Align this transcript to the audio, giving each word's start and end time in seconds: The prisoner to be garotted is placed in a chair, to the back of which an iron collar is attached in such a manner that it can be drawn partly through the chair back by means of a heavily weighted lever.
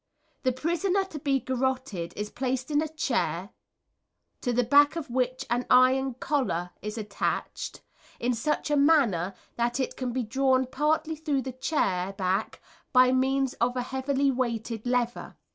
The 0.41 0.51
prisoner 0.51 1.03
to 1.05 1.19
be 1.19 1.39
garotted 1.39 2.13
is 2.17 2.31
placed 2.31 2.71
in 2.71 2.81
a 2.81 2.87
chair, 2.87 3.51
to 4.41 4.51
the 4.51 4.63
back 4.63 4.95
of 4.95 5.11
which 5.11 5.45
an 5.47 5.67
iron 5.69 6.15
collar 6.15 6.71
is 6.81 6.97
attached 6.97 7.81
in 8.19 8.33
such 8.33 8.71
a 8.71 8.75
manner 8.75 9.35
that 9.57 9.79
it 9.79 9.95
can 9.95 10.11
be 10.11 10.23
drawn 10.23 10.65
partly 10.65 11.15
through 11.15 11.43
the 11.43 11.51
chair 11.53 12.13
back 12.13 12.59
by 12.91 13.11
means 13.11 13.53
of 13.61 13.77
a 13.77 13.83
heavily 13.83 14.31
weighted 14.31 14.87
lever. 14.87 15.35